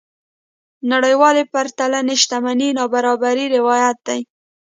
نړيوالې 0.91 1.43
پرتلنې 1.53 2.15
شتمنۍ 2.21 2.69
نابرابرۍ 2.77 3.45
روايت 3.57 3.97
دي. 4.07 4.19